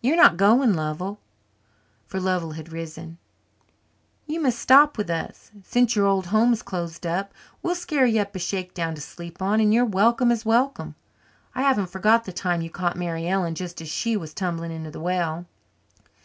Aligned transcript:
You're 0.00 0.16
not 0.16 0.36
going, 0.36 0.74
Lovell" 0.74 1.20
for 2.08 2.18
Lovell 2.18 2.50
had 2.54 2.72
risen 2.72 3.18
"you 4.26 4.40
must 4.40 4.58
stop 4.58 4.98
with 4.98 5.08
us, 5.08 5.52
since 5.62 5.94
your 5.94 6.04
old 6.06 6.26
home 6.26 6.52
is 6.52 6.62
closed 6.64 7.06
up. 7.06 7.32
We'll 7.62 7.76
scare 7.76 8.04
you 8.04 8.20
up 8.22 8.34
a 8.34 8.40
shakedown 8.40 8.96
to 8.96 9.00
sleep 9.00 9.40
on 9.40 9.60
and 9.60 9.72
you're 9.72 9.84
welcome 9.84 10.32
as 10.32 10.44
welcome. 10.44 10.96
I 11.54 11.62
haven't 11.62 11.90
forgot 11.90 12.24
the 12.24 12.32
time 12.32 12.60
you 12.62 12.70
caught 12.70 12.96
Mary 12.98 13.28
Ellen 13.28 13.54
just 13.54 13.80
as 13.80 13.88
she 13.88 14.16
was 14.16 14.34
tumbling 14.34 14.72
into 14.72 14.90
the 14.90 14.98
well." 14.98 15.46